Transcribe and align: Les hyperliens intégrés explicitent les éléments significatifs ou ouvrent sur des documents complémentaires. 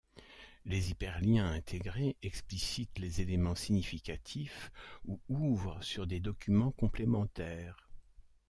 Les 0.65 0.89
hyperliens 0.89 1.45
intégrés 1.51 2.15
explicitent 2.23 2.97
les 2.97 3.21
éléments 3.21 3.53
significatifs 3.53 4.71
ou 5.05 5.21
ouvrent 5.29 5.83
sur 5.83 6.07
des 6.07 6.19
documents 6.19 6.71
complémentaires. 6.71 7.87